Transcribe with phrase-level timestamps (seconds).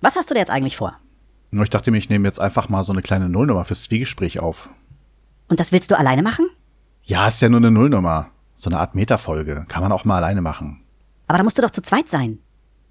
[0.00, 0.98] Was hast du denn jetzt eigentlich vor?
[1.52, 4.70] Ich dachte mir, ich nehme jetzt einfach mal so eine kleine Nullnummer fürs Zwiegespräch auf.
[5.48, 6.48] Und das willst du alleine machen?
[7.02, 8.30] Ja, ist ja nur eine Nullnummer.
[8.54, 9.66] So eine Art Metafolge.
[9.68, 10.82] Kann man auch mal alleine machen.
[11.26, 12.38] Aber da musst du doch zu zweit sein.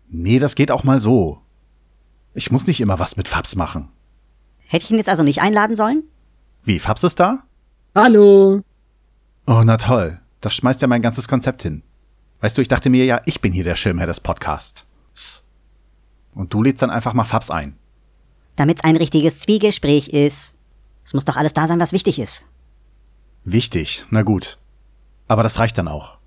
[0.10, 1.42] Nee, das geht auch mal so.
[2.34, 3.90] Ich muss nicht immer was mit Fabs machen.
[4.58, 6.04] Hätte ich ihn jetzt also nicht einladen sollen?
[6.64, 7.44] Wie, Fabs ist da?
[7.96, 8.62] Hallo.
[9.48, 10.20] Oh, na toll.
[10.40, 11.84] Das schmeißt ja mein ganzes Konzept hin.
[12.42, 14.86] Weißt du, ich dachte mir ja, ich bin hier der Schirmherr des Podcasts.
[16.34, 17.76] Und du lädst dann einfach mal Fabs ein.
[18.56, 20.56] Damit ein richtiges Zwiegespräch ist.
[21.04, 22.48] Es muss doch alles da sein, was wichtig ist.
[23.44, 24.60] Wichtig, na gut.
[25.28, 26.18] Aber das reicht dann auch.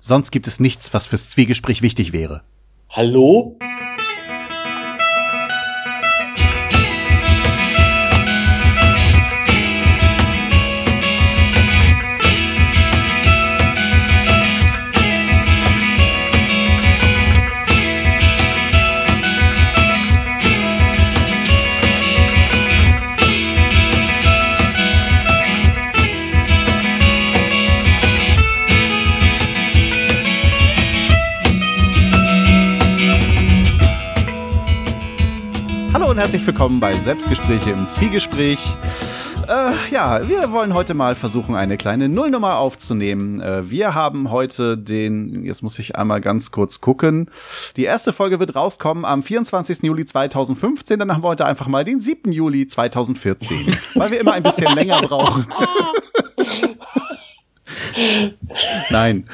[0.00, 2.42] Sonst gibt es nichts, was fürs Zwiegespräch wichtig wäre.
[2.90, 3.58] Hallo?
[35.94, 38.58] Hallo und herzlich willkommen bei Selbstgespräche im Zwiegespräch.
[39.48, 43.40] Äh, ja, wir wollen heute mal versuchen, eine kleine Nullnummer aufzunehmen.
[43.40, 47.30] Äh, wir haben heute den, jetzt muss ich einmal ganz kurz gucken.
[47.76, 49.84] Die erste Folge wird rauskommen am 24.
[49.84, 50.98] Juli 2015.
[50.98, 52.32] Dann haben wir heute einfach mal den 7.
[52.32, 55.46] Juli 2014, weil wir immer ein bisschen länger brauchen.
[58.90, 59.24] Nein.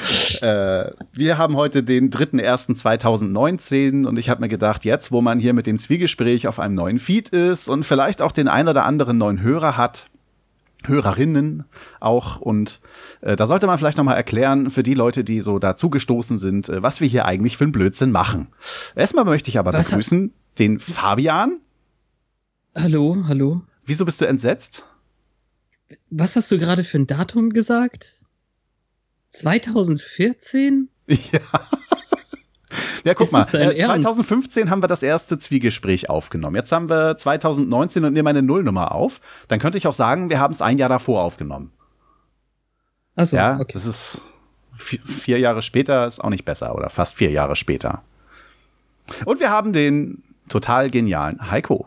[0.40, 5.52] Äh, wir haben heute den 3.1.2019 und ich habe mir gedacht, jetzt, wo man hier
[5.52, 9.18] mit dem Zwiegespräch auf einem neuen Feed ist und vielleicht auch den ein oder anderen
[9.18, 10.06] neuen Hörer hat,
[10.86, 11.64] Hörerinnen
[12.00, 12.80] auch und
[13.20, 16.68] äh, da sollte man vielleicht noch mal erklären für die Leute, die so dazugestoßen sind,
[16.68, 18.48] äh, was wir hier eigentlich für einen Blödsinn machen.
[18.94, 21.60] Erstmal möchte ich aber Was begrüßen den Fabian.
[22.74, 23.62] Hallo, hallo.
[23.84, 24.84] Wieso bist du entsetzt?
[26.08, 28.19] Was hast du gerade für ein Datum gesagt?
[29.30, 30.88] 2014?
[31.06, 31.40] Ja.
[33.04, 34.02] Ja, guck mal, das dein äh, Ernst?
[34.02, 36.56] 2015 haben wir das erste Zwiegespräch aufgenommen.
[36.56, 39.20] Jetzt haben wir 2019 und nehme eine Nullnummer auf.
[39.48, 41.72] Dann könnte ich auch sagen, wir haben es ein Jahr davor aufgenommen.
[43.16, 43.72] Achso, ja, okay.
[43.72, 44.20] das ist
[44.76, 48.02] vier, vier Jahre später ist auch nicht besser oder fast vier Jahre später.
[49.24, 51.86] Und wir haben den total genialen Heiko.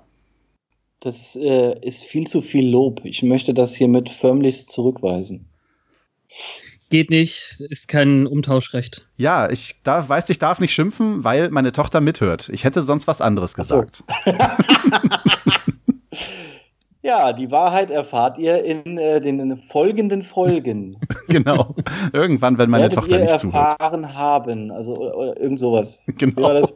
[1.00, 3.02] Das äh, ist viel zu viel Lob.
[3.04, 5.46] Ich möchte das hiermit förmlichst zurückweisen.
[6.94, 9.04] Geht nicht, ist kein Umtauschrecht.
[9.18, 12.50] Ja, ich darf, weiß, ich darf nicht schimpfen, weil meine Tochter mithört.
[12.50, 13.82] Ich hätte sonst was anderes Ach so.
[13.82, 14.04] gesagt.
[17.02, 20.96] Ja, die Wahrheit erfahrt ihr in äh, den folgenden Folgen.
[21.28, 21.76] genau.
[22.14, 23.82] Irgendwann, wenn meine Werdet Tochter ihr nicht zuhört.
[23.82, 24.72] erfahren haben.
[24.72, 26.02] Also oder, oder irgend sowas.
[26.18, 26.44] Genau.
[26.44, 26.74] war das?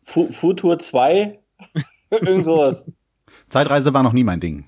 [0.00, 1.38] Fu Futur 2?
[2.10, 2.86] irgend sowas.
[3.48, 4.64] Zeitreise war noch nie mein Ding.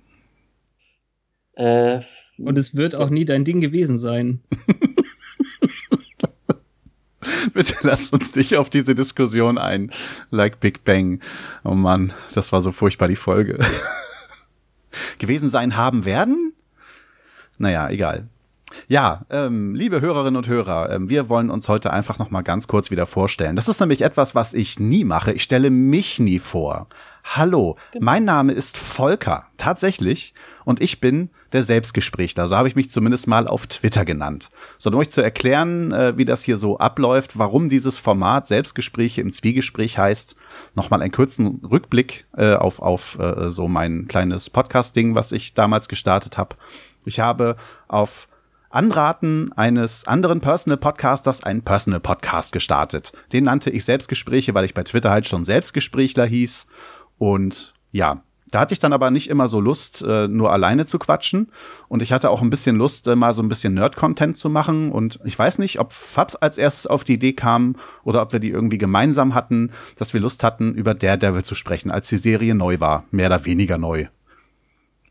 [1.55, 2.01] Äh,
[2.39, 4.41] Und es wird auch nie dein Ding gewesen sein.
[7.53, 9.91] Bitte lass uns nicht auf diese Diskussion ein.
[10.31, 11.21] Like Big Bang.
[11.65, 13.59] Oh Mann, das war so furchtbar die Folge.
[15.19, 16.53] Gewesen sein haben werden?
[17.59, 18.29] Naja, egal.
[18.88, 22.69] Ja, ähm, liebe Hörerinnen und Hörer, ähm, wir wollen uns heute einfach noch mal ganz
[22.69, 23.56] kurz wieder vorstellen.
[23.56, 25.33] Das ist nämlich etwas, was ich nie mache.
[25.33, 26.88] Ich stelle mich nie vor.
[27.25, 30.34] Hallo, mein Name ist Volker, tatsächlich,
[30.65, 32.49] und ich bin der Selbstgesprächler.
[32.49, 34.50] So habe ich mich zumindest mal auf Twitter genannt.
[34.77, 39.21] So, um euch zu erklären, äh, wie das hier so abläuft, warum dieses Format Selbstgespräche
[39.21, 40.34] im Zwiegespräch heißt,
[40.75, 45.89] nochmal einen kurzen Rückblick äh, auf, auf äh, so mein kleines Podcast-Ding, was ich damals
[45.89, 46.56] gestartet habe.
[47.04, 47.56] Ich habe
[47.87, 48.28] auf
[48.72, 53.12] Anraten eines anderen Personal Podcasters einen Personal Podcast gestartet.
[53.33, 56.66] Den nannte ich Selbstgespräche, weil ich bei Twitter halt schon Selbstgesprächler hieß.
[57.19, 58.22] Und ja,
[58.53, 61.50] da hatte ich dann aber nicht immer so Lust, äh, nur alleine zu quatschen.
[61.88, 64.93] Und ich hatte auch ein bisschen Lust, äh, mal so ein bisschen Nerd-Content zu machen.
[64.93, 68.41] Und ich weiß nicht, ob Fabs als erstes auf die Idee kam oder ob wir
[68.41, 72.54] die irgendwie gemeinsam hatten, dass wir Lust hatten, über Daredevil zu sprechen, als die Serie
[72.54, 73.04] neu war.
[73.10, 74.07] Mehr oder weniger neu.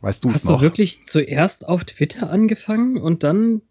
[0.02, 0.58] Weißt du es Hast noch?
[0.58, 3.62] du wirklich zuerst auf Twitter angefangen und dann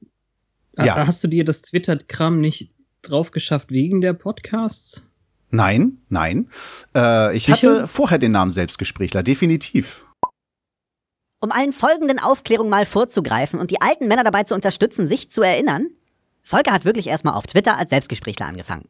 [0.78, 0.96] Ja.
[0.96, 2.70] Ah, hast du dir das Twitter-Kram nicht
[3.02, 5.02] drauf geschafft wegen der Podcasts?
[5.50, 6.48] Nein, nein.
[6.94, 7.56] Äh, ich Sicher?
[7.78, 10.06] hatte vorher den Namen Selbstgesprächler, definitiv.
[11.40, 15.42] Um allen folgenden Aufklärungen mal vorzugreifen und die alten Männer dabei zu unterstützen, sich zu
[15.42, 15.88] erinnern,
[16.42, 18.88] Volker hat wirklich erstmal auf Twitter als Selbstgesprächler angefangen.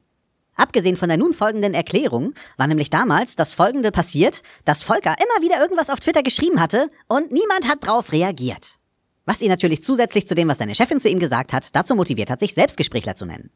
[0.56, 5.44] Abgesehen von der nun folgenden Erklärung war nämlich damals das folgende passiert, dass Volker immer
[5.44, 8.79] wieder irgendwas auf Twitter geschrieben hatte und niemand hat drauf reagiert.
[9.25, 12.31] Was ihn natürlich zusätzlich zu dem, was seine Chefin zu ihm gesagt hat, dazu motiviert
[12.31, 13.50] hat, sich Selbstgesprächler zu nennen.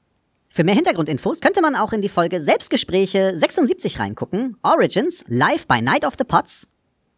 [0.49, 5.83] Für mehr Hintergrundinfos könnte man auch in die Folge Selbstgespräche 76 reingucken, Origins, live by
[5.83, 6.69] Night of the Pots.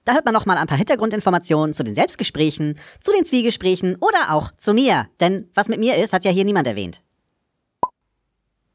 [0.07, 4.53] Da hört man nochmal ein paar Hintergrundinformationen zu den Selbstgesprächen, zu den Zwiegesprächen oder auch
[4.57, 5.09] zu mir.
[5.21, 7.03] Denn was mit mir ist, hat ja hier niemand erwähnt.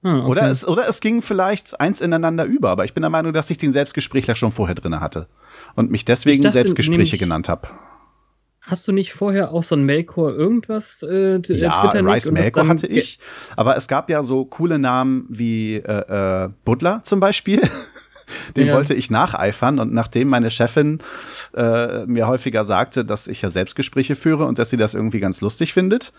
[0.03, 0.30] Ah, okay.
[0.30, 3.50] oder, es, oder es ging vielleicht eins ineinander über, aber ich bin der Meinung, dass
[3.51, 5.27] ich den Selbstgesprächler schon vorher drin hatte
[5.75, 7.68] und mich deswegen dachte, Selbstgespräche genannt habe.
[8.62, 13.19] Hast du nicht vorher auch so ein Melkor irgendwas äh, Ja, Rice Melkor hatte ich.
[13.57, 17.62] Aber es gab ja so coole Namen wie äh, äh, Butler zum Beispiel.
[18.56, 18.75] Den ja.
[18.75, 21.00] wollte ich nacheifern und nachdem meine Chefin
[21.53, 25.42] äh, mir häufiger sagte, dass ich ja Selbstgespräche führe und dass sie das irgendwie ganz
[25.42, 26.13] lustig findet,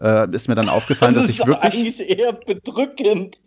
[0.00, 1.58] äh, ist mir dann aufgefallen, das dass ich wirklich.
[1.58, 3.38] eigentlich eher bedrückend.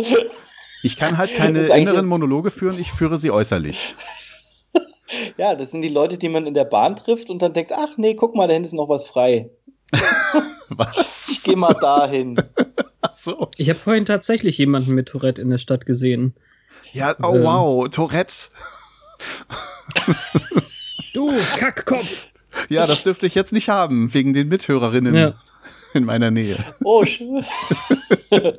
[0.84, 3.96] Ich kann halt keine inneren Monologe führen, ich führe sie äußerlich.
[5.38, 7.98] Ja, das sind die Leute, die man in der Bahn trifft und dann denkst, ach
[7.98, 9.50] nee, guck mal, da hinten ist noch was frei.
[10.70, 11.30] was?
[11.30, 12.42] Ich geh mal dahin.
[13.02, 13.50] Ach so.
[13.58, 16.36] Ich habe vorhin tatsächlich jemanden mit Tourette in der Stadt gesehen.
[16.94, 17.44] Ja, oh ähm.
[17.44, 18.50] wow, Tourette.
[21.14, 22.28] du Kackkopf.
[22.70, 25.34] Ja, das dürfte ich jetzt nicht haben, wegen den Mithörerinnen ja.
[25.94, 26.58] in meiner Nähe.
[26.84, 27.46] Oh, schön.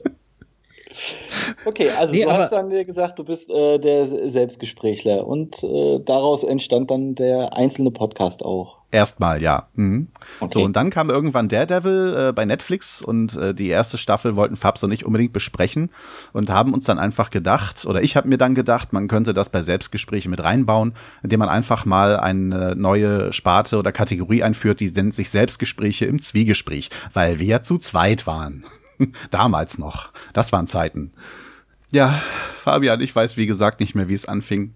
[1.64, 6.42] Okay, also nee, du hast dann gesagt, du bist äh, der Selbstgesprächler und äh, daraus
[6.42, 8.79] entstand dann der einzelne Podcast auch.
[8.92, 9.68] Erstmal, ja.
[9.74, 10.08] Mhm.
[10.40, 10.52] Okay.
[10.52, 14.56] So, und dann kam irgendwann Daredevil äh, bei Netflix und äh, die erste Staffel wollten
[14.56, 15.90] Fabs und ich unbedingt besprechen
[16.32, 19.48] und haben uns dann einfach gedacht, oder ich habe mir dann gedacht, man könnte das
[19.48, 24.90] bei Selbstgesprächen mit reinbauen, indem man einfach mal eine neue Sparte oder Kategorie einführt, die
[24.90, 28.64] nennt sich Selbstgespräche im Zwiegespräch, weil wir ja zu zweit waren.
[29.30, 30.10] Damals noch.
[30.32, 31.12] Das waren Zeiten.
[31.92, 32.20] Ja,
[32.52, 34.74] Fabian, ich weiß wie gesagt nicht mehr, wie es anfing.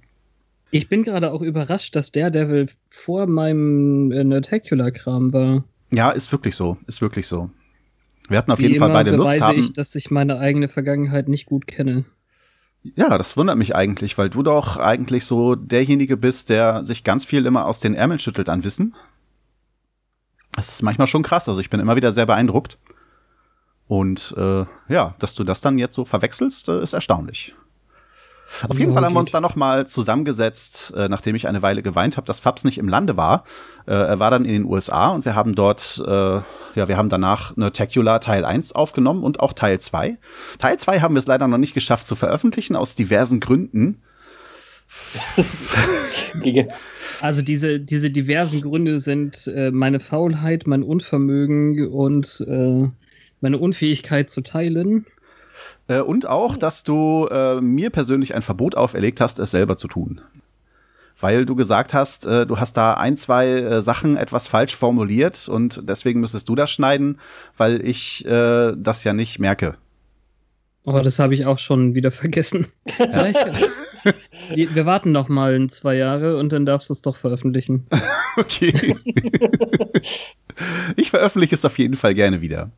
[0.70, 5.64] Ich bin gerade auch überrascht, dass der Devil vor meinem äh, Nerdtacular-Kram war.
[5.92, 6.78] Ja, ist wirklich so.
[6.86, 7.50] Ist wirklich so.
[8.28, 9.58] Wir hatten auf wie jeden Fall beide Lust haben.
[9.58, 12.04] ich, dass ich meine eigene Vergangenheit nicht gut kenne.
[12.96, 17.24] Ja, das wundert mich eigentlich, weil du doch eigentlich so derjenige bist, der sich ganz
[17.24, 18.94] viel immer aus den Ärmeln schüttelt an Wissen.
[20.52, 21.48] Das ist manchmal schon krass.
[21.48, 22.78] Also ich bin immer wieder sehr beeindruckt.
[23.86, 27.54] Und äh, ja, dass du das dann jetzt so verwechselst, äh, ist erstaunlich.
[28.68, 31.62] Auf jeden ja, Fall haben wir uns dann noch mal zusammengesetzt, äh, nachdem ich eine
[31.62, 33.44] Weile geweint habe, dass Fabs nicht im Lande war.
[33.86, 37.08] Äh, er war dann in den USA und wir haben dort, äh, ja, wir haben
[37.08, 40.18] danach eine Tecular Teil 1 aufgenommen und auch Teil 2.
[40.58, 44.02] Teil 2 haben wir es leider noch nicht geschafft zu veröffentlichen, aus diversen Gründen.
[47.20, 52.88] also diese, diese diversen Gründe sind äh, meine Faulheit, mein Unvermögen und äh,
[53.40, 55.06] meine Unfähigkeit zu teilen.
[55.88, 59.88] Äh, und auch, dass du äh, mir persönlich ein Verbot auferlegt hast, es selber zu
[59.88, 60.20] tun.
[61.20, 65.48] Weil du gesagt hast, äh, du hast da ein, zwei äh, Sachen etwas falsch formuliert
[65.48, 67.18] und deswegen müsstest du das schneiden,
[67.56, 69.76] weil ich äh, das ja nicht merke.
[70.86, 72.66] Aber das habe ich auch schon wieder vergessen.
[72.98, 73.32] Ja.
[74.54, 77.86] Wir warten noch mal zwei Jahre und dann darfst du es doch veröffentlichen.
[78.36, 78.94] okay.
[80.96, 82.70] ich veröffentliche es auf jeden Fall gerne wieder.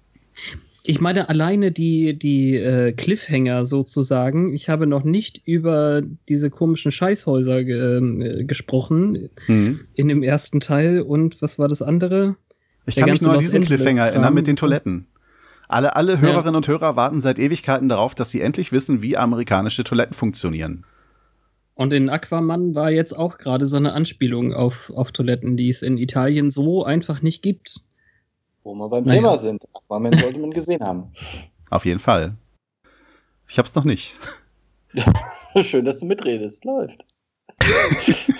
[0.89, 4.55] Ich meine, alleine die, die äh, Cliffhanger sozusagen.
[4.55, 9.81] Ich habe noch nicht über diese komischen Scheißhäuser ge äh, gesprochen mhm.
[9.95, 11.01] in dem ersten Teil.
[11.01, 12.37] Und was war das andere?
[12.87, 15.07] Ich Der kann mich nur an diesen Cliffhanger erinnern mit den Toiletten.
[15.69, 16.59] Alle, alle Hörerinnen ja.
[16.59, 20.85] und Hörer warten seit Ewigkeiten darauf, dass sie endlich wissen, wie amerikanische Toiletten funktionieren.
[21.75, 25.83] Und in Aquaman war jetzt auch gerade so eine Anspielung auf, auf Toiletten, die es
[25.83, 27.83] in Italien so einfach nicht gibt.
[28.67, 29.21] Wo wir beim naja.
[29.21, 29.65] Thema sind.
[29.75, 31.13] Aquaman sollte man gesehen haben.
[31.71, 32.37] Auf jeden Fall.
[33.49, 34.17] Ich hab's noch nicht.
[35.63, 36.65] Schön, dass du mitredest.
[36.65, 37.07] Läuft.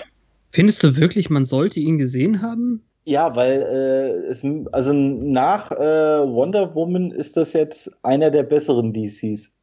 [0.51, 2.83] Findest du wirklich, man sollte ihn gesehen haben?
[3.05, 8.91] Ja, weil äh, es, also nach äh, Wonder Woman ist das jetzt einer der besseren
[8.91, 9.53] DCs.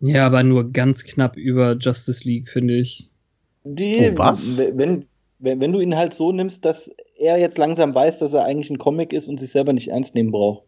[0.00, 3.10] Ja, aber nur ganz knapp über Justice League, finde ich.
[3.64, 4.56] Die, oh, was?
[4.58, 5.06] Wenn,
[5.40, 8.70] wenn, wenn du ihn halt so nimmst, dass er jetzt langsam weiß, dass er eigentlich
[8.70, 10.64] ein Comic ist und sich selber nicht ernst nehmen braucht.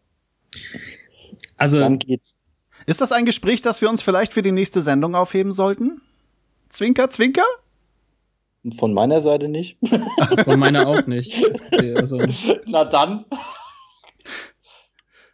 [1.57, 2.37] Also, dann geht's.
[2.85, 6.01] Ist das ein Gespräch, das wir uns vielleicht für die nächste Sendung aufheben sollten?
[6.69, 7.45] Zwinker, Zwinker?
[8.77, 9.77] Von meiner Seite nicht.
[10.43, 11.43] Von meiner auch nicht.
[11.95, 12.21] Also,
[12.65, 13.25] Na dann.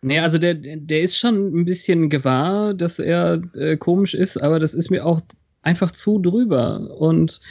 [0.02, 4.60] Nee, also der, der ist schon ein bisschen gewahr, dass er äh, komisch ist, aber
[4.60, 5.20] das ist mir auch
[5.62, 6.96] einfach zu drüber.
[6.98, 7.42] Und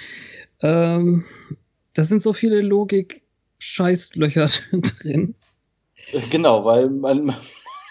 [0.61, 1.25] ähm,
[1.95, 2.63] da sind so viele
[3.57, 4.49] Logik-Scheißlöcher
[4.81, 5.35] drin.
[6.31, 7.35] Genau, weil man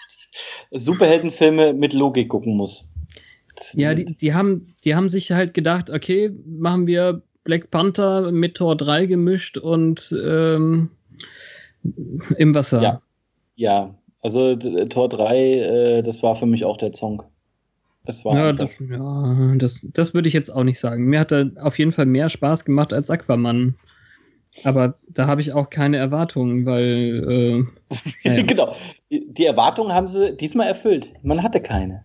[0.70, 2.88] Superheldenfilme mit Logik gucken muss.
[3.72, 8.56] Ja, die, die, haben, die haben sich halt gedacht, okay, machen wir Black Panther mit
[8.56, 10.90] Tor 3 gemischt und ähm,
[12.36, 12.82] im Wasser.
[12.82, 13.02] Ja,
[13.54, 13.94] ja.
[14.20, 17.22] also Tor 3, äh, das war für mich auch der Song.
[18.04, 21.06] Es war ja, das, ja das, das würde ich jetzt auch nicht sagen.
[21.06, 23.76] Mir hat er auf jeden Fall mehr Spaß gemacht als Aquaman.
[24.64, 27.66] Aber da habe ich auch keine Erwartungen, weil.
[28.24, 28.42] Äh, ja.
[28.42, 28.74] genau.
[29.10, 31.12] Die Erwartungen haben sie diesmal erfüllt.
[31.22, 32.04] Man hatte keine.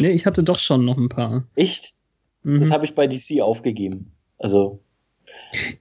[0.00, 1.46] Nee, ich hatte doch schon noch ein paar.
[1.54, 1.94] Echt?
[2.42, 2.60] Mhm.
[2.60, 4.12] Das habe ich bei DC aufgegeben.
[4.38, 4.80] Also.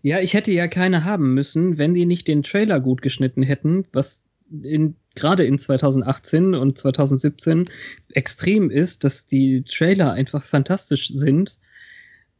[0.01, 3.85] Ja, ich hätte ja keine haben müssen, wenn die nicht den Trailer gut geschnitten hätten,
[3.93, 4.23] was
[4.63, 7.69] in, gerade in 2018 und 2017
[8.11, 11.59] extrem ist, dass die Trailer einfach fantastisch sind.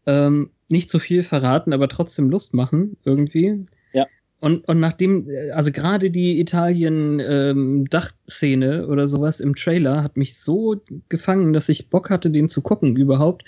[0.06, 3.66] Ähm, nicht so viel verraten, aber trotzdem Lust machen, irgendwie.
[3.94, 4.06] Ja.
[4.40, 10.76] Und, und nachdem, also gerade die Italien-Dachszene ähm, oder sowas im Trailer hat mich so
[11.10, 13.44] gefangen, dass ich Bock hatte, den zu gucken überhaupt.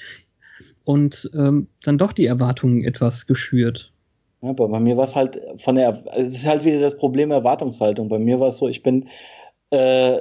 [0.84, 3.92] Und ähm, dann doch die Erwartungen etwas geschürt.
[4.42, 7.30] Ja, aber bei mir war es halt von der, es ist halt wieder das Problem
[7.32, 8.10] Erwartungshaltung.
[8.10, 9.08] Bei mir war es so, ich bin
[9.70, 10.18] äh,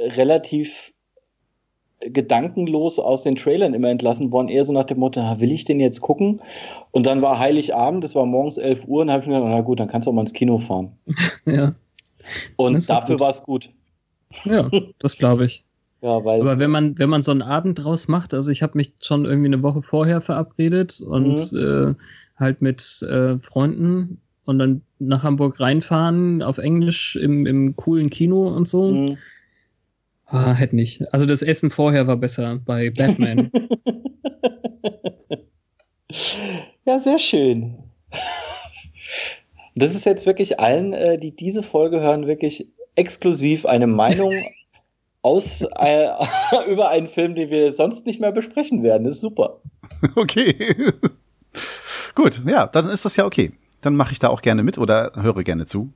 [0.00, 0.92] relativ
[2.00, 5.80] gedankenlos aus den Trailern immer entlassen worden, eher so nach dem Motto, will ich den
[5.80, 6.40] jetzt gucken?
[6.92, 9.60] Und dann war Heiligabend, das war morgens 11 Uhr, und habe ich mir gedacht, na
[9.60, 10.92] gut, dann kannst du auch mal ins Kino fahren.
[11.46, 11.74] ja.
[12.56, 13.70] Und dafür war es gut.
[14.44, 15.64] Ja, das glaube ich.
[16.02, 18.78] ja, weil Aber wenn man, wenn man so einen Abend draus macht, also ich habe
[18.78, 21.58] mich schon irgendwie eine Woche vorher verabredet und mhm.
[21.58, 21.94] äh,
[22.36, 28.48] halt mit äh, Freunden und dann nach Hamburg reinfahren auf Englisch im, im coolen Kino
[28.48, 28.92] und so.
[28.92, 29.18] Mhm.
[30.30, 31.12] Ah, hätte nicht.
[31.12, 33.50] Also das Essen vorher war besser bei Batman.
[36.84, 37.78] ja, sehr schön.
[39.74, 44.32] Das ist jetzt wirklich allen, äh, die diese Folge hören, wirklich exklusiv eine Meinung
[45.22, 46.08] aus äh,
[46.68, 49.04] über einen Film, den wir sonst nicht mehr besprechen werden.
[49.04, 49.60] Das ist super.
[50.14, 50.54] Okay.
[52.14, 53.52] Gut, ja, dann ist das ja okay.
[53.80, 55.92] Dann mache ich da auch gerne mit oder höre gerne zu.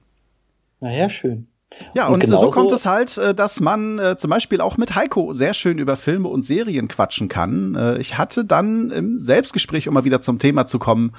[0.80, 1.46] Naja, schön.
[1.94, 4.94] Ja, und, und so kommt es halt, äh, dass man äh, zum Beispiel auch mit
[4.94, 7.74] Heiko sehr schön über Filme und Serien quatschen kann.
[7.74, 11.12] Äh, ich hatte dann im Selbstgespräch, um mal wieder zum Thema zu kommen,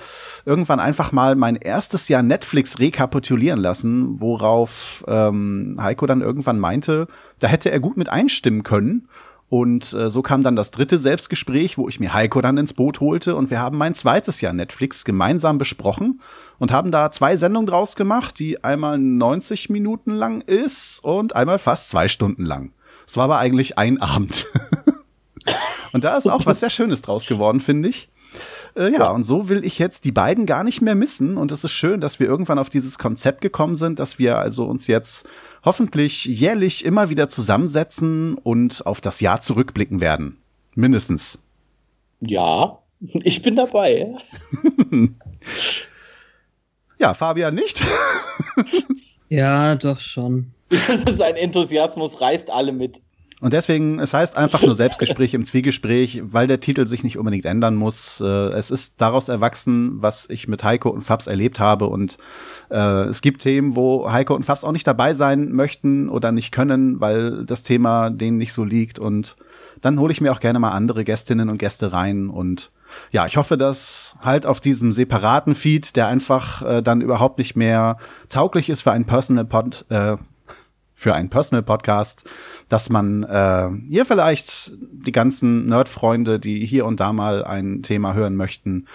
[0.45, 7.07] irgendwann einfach mal mein erstes Jahr Netflix rekapitulieren lassen, worauf ähm, Heiko dann irgendwann meinte,
[7.39, 9.07] da hätte er gut mit einstimmen können.
[9.48, 13.00] Und äh, so kam dann das dritte Selbstgespräch, wo ich mir Heiko dann ins Boot
[13.00, 16.22] holte und wir haben mein zweites Jahr Netflix gemeinsam besprochen
[16.58, 21.60] und haben da zwei Sendungen draus gemacht, die einmal 90 Minuten lang ist und einmal
[21.60, 22.72] fast zwei Stunden lang.
[23.06, 24.48] Es war aber eigentlich ein Abend.
[25.94, 28.10] und da ist auch was sehr Schönes draus geworden, finde ich.
[28.75, 31.38] Äh, ja, und so will ich jetzt die beiden gar nicht mehr missen.
[31.38, 34.65] Und es ist schön, dass wir irgendwann auf dieses Konzept gekommen sind, dass wir also
[34.65, 35.27] uns jetzt
[35.63, 40.38] hoffentlich jährlich immer wieder zusammensetzen und auf das Jahr zurückblicken werden.
[40.75, 41.42] Mindestens.
[42.22, 44.15] Ja, ich bin dabei.
[47.00, 47.84] ja, Fabian nicht.
[49.30, 50.51] ja, doch schon.
[51.15, 53.01] Sein Enthusiasmus reißt alle mit.
[53.42, 57.44] Und deswegen, es heißt einfach nur Selbstgespräch im Zwiegespräch, weil der Titel sich nicht unbedingt
[57.44, 58.22] ändern muss.
[58.22, 61.88] Äh, es ist daraus erwachsen, was ich mit Heiko und Fabs erlebt habe.
[61.88, 62.18] Und
[62.72, 66.54] äh, es gibt Themen, wo Heiko und Fabs auch nicht dabei sein möchten oder nicht
[66.54, 69.00] können, weil das Thema denen nicht so liegt.
[69.00, 69.36] Und
[69.82, 72.30] dann hole ich mir auch gerne mal andere Gästinnen und Gäste rein.
[72.30, 72.72] Und
[73.12, 77.58] ja, ich hoffe, dass halt auf diesem separaten Feed, der einfach äh, dann überhaupt nicht
[77.58, 77.98] mehr
[78.30, 80.15] tauglich ist für einen Personal Pod, äh,
[80.96, 82.28] für einen Personal Podcast,
[82.70, 88.14] dass man äh, hier vielleicht die ganzen Nerd-Freunde, die hier und da mal ein Thema
[88.14, 88.88] hören möchten,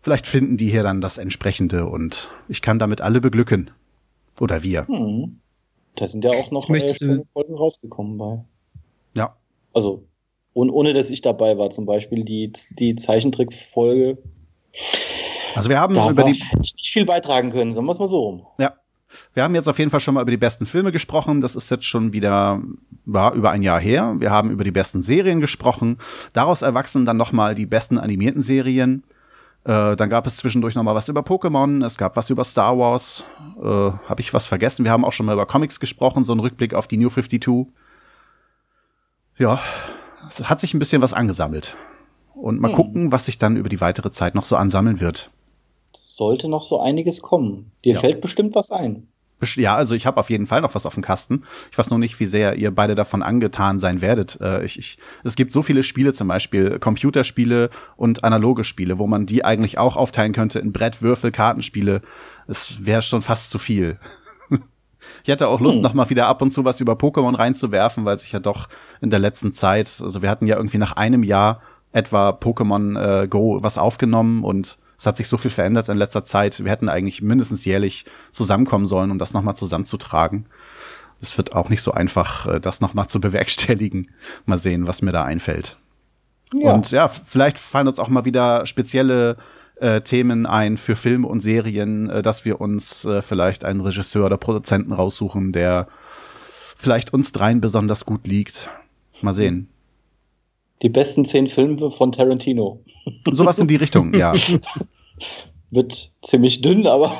[0.00, 3.70] vielleicht finden die hier dann das entsprechende und ich kann damit alle beglücken.
[4.40, 4.86] Oder wir.
[4.86, 5.40] Hm.
[5.96, 8.44] Da sind ja auch noch äh, schöne Folgen rausgekommen bei.
[9.16, 9.34] Ja.
[9.72, 10.04] Also,
[10.54, 14.18] ohne, ohne dass ich dabei war, zum Beispiel die, die Zeichentrick-Folge.
[15.54, 16.40] Also wir haben da über die.
[16.58, 18.46] nicht viel beitragen können, sagen wir es mal so rum.
[18.58, 18.74] Ja,
[19.34, 21.40] wir haben jetzt auf jeden Fall schon mal über die besten Filme gesprochen.
[21.40, 22.60] Das ist jetzt schon wieder
[23.04, 24.16] war über ein Jahr her.
[24.18, 25.98] Wir haben über die besten Serien gesprochen.
[26.32, 29.04] Daraus erwachsen dann noch mal die besten animierten Serien.
[29.64, 31.84] Äh, dann gab es zwischendurch noch mal was über Pokémon.
[31.84, 33.24] Es gab was über Star Wars.
[33.58, 34.84] Äh, Habe ich was vergessen?
[34.84, 36.24] Wir haben auch schon mal über Comics gesprochen.
[36.24, 37.66] So ein Rückblick auf die New 52.
[39.38, 39.60] Ja,
[40.28, 41.76] es hat sich ein bisschen was angesammelt.
[42.34, 42.74] Und mal hm.
[42.74, 45.30] gucken, was sich dann über die weitere Zeit noch so ansammeln wird
[46.16, 47.72] sollte noch so einiges kommen.
[47.84, 48.00] Dir ja.
[48.00, 49.08] fällt bestimmt was ein.
[49.56, 51.42] Ja, also ich habe auf jeden Fall noch was auf dem Kasten.
[51.70, 54.40] Ich weiß nur nicht, wie sehr ihr beide davon angetan sein werdet.
[54.40, 57.68] Äh, ich, ich, es gibt so viele Spiele, zum Beispiel Computerspiele
[57.98, 62.00] und analoge Spiele, wo man die eigentlich auch aufteilen könnte in Brett, Würfel, Kartenspiele.
[62.46, 63.98] Es wäre schon fast zu viel.
[65.22, 65.82] Ich hätte auch Lust, hm.
[65.82, 68.68] noch mal wieder ab und zu was über Pokémon reinzuwerfen, weil sich ja doch
[69.00, 71.60] in der letzten Zeit, also wir hatten ja irgendwie nach einem Jahr
[71.92, 76.24] etwa Pokémon äh, Go was aufgenommen und es hat sich so viel verändert in letzter
[76.24, 76.62] Zeit.
[76.64, 80.46] Wir hätten eigentlich mindestens jährlich zusammenkommen sollen, um das nochmal zusammenzutragen.
[81.20, 84.08] es wird auch nicht so einfach, äh, das nochmal zu bewerkstelligen.
[84.46, 85.76] Mal sehen, was mir da einfällt.
[86.52, 86.72] Ja.
[86.72, 89.36] Und ja, vielleicht fallen uns auch mal wieder spezielle
[89.76, 94.26] äh, Themen ein für Filme und Serien, äh, dass wir uns äh, vielleicht einen Regisseur
[94.26, 95.88] oder Produzenten raussuchen, der
[96.76, 98.70] vielleicht uns dreien besonders gut liegt.
[99.22, 99.68] Mal sehen.
[100.82, 102.82] Die besten zehn Filme von Tarantino.
[103.30, 104.34] Sowas in die Richtung, ja.
[105.70, 107.16] Wird ziemlich dünn, aber.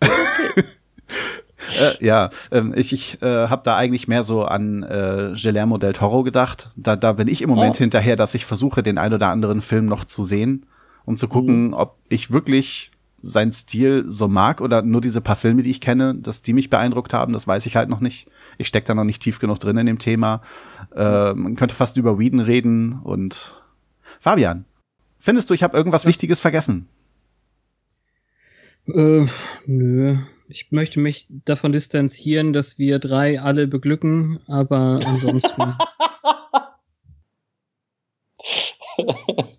[0.00, 5.92] äh, ja, ähm, ich, ich äh, habe da eigentlich mehr so an äh, Guillermo del
[5.92, 6.70] Toro gedacht.
[6.76, 7.78] Da, da bin ich im Moment oh.
[7.78, 10.66] hinterher, dass ich versuche, den ein oder anderen Film noch zu sehen,
[11.04, 11.74] um zu gucken, mhm.
[11.74, 16.14] ob ich wirklich seinen Stil so mag oder nur diese paar Filme, die ich kenne,
[16.14, 18.28] dass die mich beeindruckt haben, das weiß ich halt noch nicht.
[18.58, 20.42] Ich stecke da noch nicht tief genug drin in dem Thema.
[20.94, 23.54] Äh, man könnte fast über Whedon reden und
[24.20, 24.64] Fabian,
[25.18, 26.88] findest du, ich habe irgendwas Wichtiges vergessen?
[28.86, 29.26] Äh,
[29.66, 30.18] nö.
[30.48, 35.74] Ich möchte mich davon distanzieren, dass wir drei alle beglücken, aber ansonsten.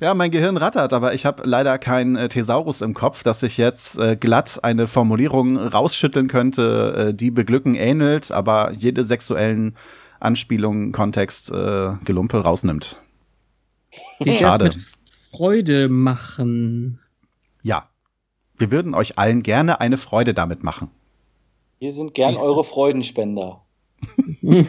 [0.00, 3.58] Ja, mein Gehirn rattert, aber ich habe leider keinen äh, Thesaurus im Kopf, dass ich
[3.58, 9.76] jetzt äh, glatt eine Formulierung rausschütteln könnte, äh, die beglücken ähnelt, aber jede sexuellen
[10.18, 12.96] Anspielungen, Kontext, äh, Gelumpe rausnimmt.
[14.20, 14.66] Wie Schade.
[14.66, 14.78] Mit
[15.32, 16.98] Freude machen.
[17.62, 17.90] Ja.
[18.56, 20.90] Wir würden euch allen gerne eine Freude damit machen.
[21.78, 23.62] Wir sind gern eure Freudenspender.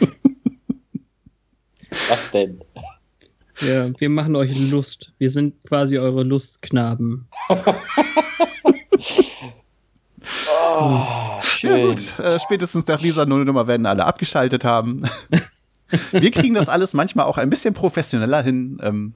[1.89, 2.61] Was denn?
[3.61, 5.13] Ja, wir machen euch Lust.
[5.17, 7.27] Wir sind quasi eure Lustknaben.
[7.49, 7.57] oh,
[11.61, 15.07] ja gut, äh, spätestens nach dieser Nullnummer werden alle abgeschaltet haben.
[16.11, 18.79] wir kriegen das alles manchmal auch ein bisschen professioneller hin.
[18.81, 19.13] Ähm.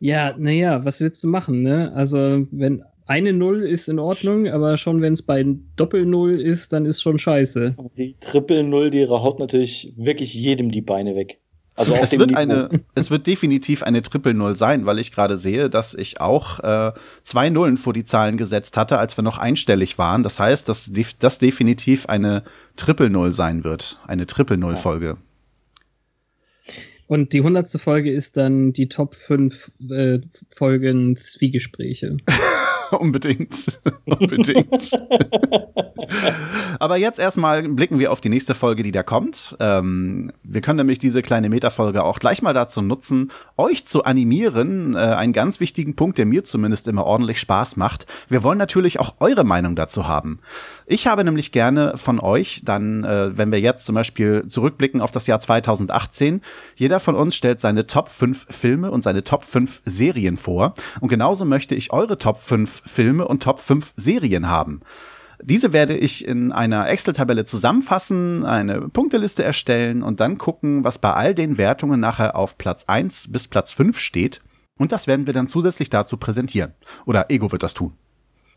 [0.00, 1.92] Ja, naja, was willst du machen, ne?
[1.94, 5.44] Also, wenn eine Null ist in Ordnung, aber schon wenn es bei
[5.76, 7.74] Doppel-Null ist, dann ist schon scheiße.
[7.96, 11.40] Die Triple-Null, die haut natürlich wirklich jedem die Beine weg.
[11.78, 15.70] Also es wird eine, es wird definitiv eine Triple Null sein, weil ich gerade sehe,
[15.70, 16.92] dass ich auch äh,
[17.22, 20.24] zwei Nullen vor die Zahlen gesetzt hatte, als wir noch einstellig waren.
[20.24, 22.42] Das heißt, dass das definitiv eine
[22.76, 25.18] Triple Null sein wird, eine Triple Null Folge.
[27.06, 32.18] Und die hundertste Folge ist dann die Top 5 äh, Folgen Zwiegespräche.
[32.98, 33.80] unbedingt.
[34.06, 34.90] unbedingt.
[36.78, 39.56] Aber jetzt erstmal blicken wir auf die nächste Folge, die da kommt.
[39.60, 44.94] Ähm, wir können nämlich diese kleine Metafolge auch gleich mal dazu nutzen, euch zu animieren.
[44.94, 48.06] Äh, einen ganz wichtigen Punkt, der mir zumindest immer ordentlich Spaß macht.
[48.28, 50.40] Wir wollen natürlich auch eure Meinung dazu haben.
[50.90, 55.10] Ich habe nämlich gerne von euch dann, äh, wenn wir jetzt zum Beispiel zurückblicken auf
[55.10, 56.40] das Jahr 2018,
[56.76, 60.72] jeder von uns stellt seine Top 5 Filme und seine Top 5 Serien vor.
[61.00, 64.80] Und genauso möchte ich eure Top 5 Filme und Top 5 Serien haben.
[65.42, 71.12] Diese werde ich in einer Excel-Tabelle zusammenfassen, eine Punkteliste erstellen und dann gucken, was bei
[71.12, 74.40] all den Wertungen nachher auf Platz 1 bis Platz 5 steht.
[74.78, 76.72] Und das werden wir dann zusätzlich dazu präsentieren.
[77.04, 77.92] Oder Ego wird das tun.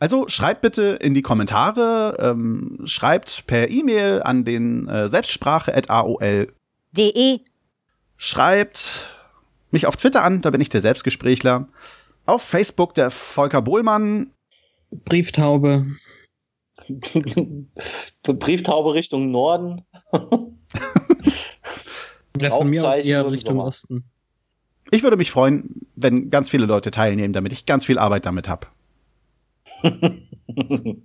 [0.02, 7.38] Also schreibt bitte in die Kommentare, ähm, schreibt per E-Mail an den äh, Selbstsprache.aol.de.
[8.16, 9.08] Schreibt
[9.70, 11.68] mich auf Twitter an, da bin ich der Selbstgesprächler.
[12.26, 14.32] Auf Facebook der Volker Bohlmann.
[14.90, 15.86] Brieftaube.
[18.24, 19.82] Brieftaube Richtung Norden.
[22.40, 23.60] ja, von mir aus eher Richtung.
[23.60, 24.02] Osten.
[24.90, 28.48] Ich würde mich freuen, wenn ganz viele Leute teilnehmen, damit ich ganz viel Arbeit damit
[28.48, 28.66] habe.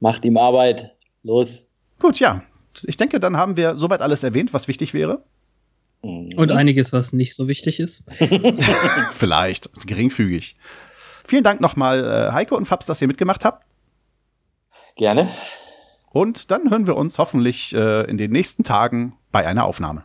[0.00, 0.96] Macht ihm Arbeit.
[1.22, 1.64] Los.
[1.98, 2.42] Gut, ja.
[2.84, 5.24] Ich denke, dann haben wir soweit alles erwähnt, was wichtig wäre.
[6.00, 8.04] Und einiges, was nicht so wichtig ist.
[9.12, 10.56] Vielleicht, geringfügig.
[11.26, 13.66] Vielen Dank nochmal, äh, Heiko und Fabs, dass ihr mitgemacht habt.
[14.96, 15.28] Gerne.
[16.10, 20.04] Und dann hören wir uns hoffentlich äh, in den nächsten Tagen bei einer Aufnahme.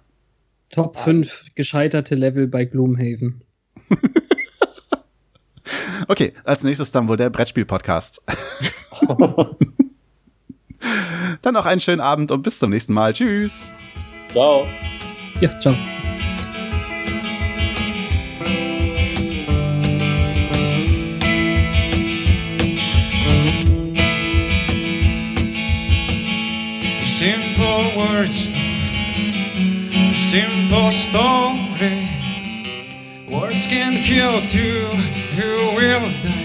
[0.69, 3.43] Top 5 gescheiterte Level bei Gloomhaven.
[6.07, 8.21] okay, als nächstes dann wohl der Brettspiel-Podcast.
[11.41, 13.13] dann noch einen schönen Abend und bis zum nächsten Mal.
[13.13, 13.71] Tschüss.
[14.31, 14.65] Ciao.
[15.39, 15.75] Ja, ciao.
[27.19, 28.49] Simple words,
[30.29, 32.12] simple story.
[33.33, 34.89] Words can kill you,
[35.33, 36.42] you will die.